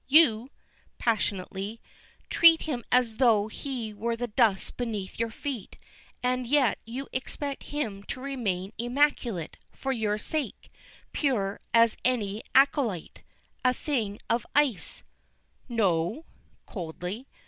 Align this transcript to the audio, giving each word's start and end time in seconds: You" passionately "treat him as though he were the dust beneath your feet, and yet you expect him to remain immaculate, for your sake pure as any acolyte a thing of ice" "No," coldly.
You" 0.07 0.49
passionately 0.97 1.79
"treat 2.31 2.63
him 2.63 2.83
as 2.91 3.17
though 3.17 3.49
he 3.49 3.93
were 3.93 4.15
the 4.15 4.25
dust 4.25 4.75
beneath 4.75 5.19
your 5.19 5.29
feet, 5.29 5.77
and 6.23 6.47
yet 6.47 6.79
you 6.85 7.07
expect 7.13 7.65
him 7.65 8.01
to 8.05 8.19
remain 8.19 8.73
immaculate, 8.79 9.57
for 9.71 9.91
your 9.91 10.17
sake 10.17 10.73
pure 11.13 11.59
as 11.71 11.97
any 12.03 12.41
acolyte 12.55 13.21
a 13.63 13.75
thing 13.75 14.17
of 14.27 14.43
ice" 14.55 15.03
"No," 15.69 16.25
coldly. 16.65 17.27